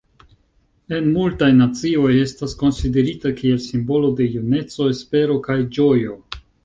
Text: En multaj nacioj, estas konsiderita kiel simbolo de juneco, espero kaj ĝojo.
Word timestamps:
En 0.99 1.09
multaj 1.17 1.49
nacioj, 1.57 2.13
estas 2.21 2.55
konsiderita 2.63 3.35
kiel 3.43 3.59
simbolo 3.67 4.09
de 4.21 4.27
juneco, 4.37 4.89
espero 4.95 5.37
kaj 5.51 5.59
ĝojo. 5.79 6.19